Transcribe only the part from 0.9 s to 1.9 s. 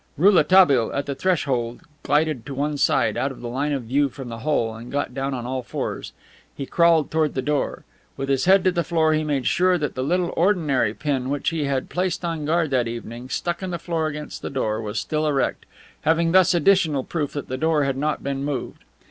at the threshold,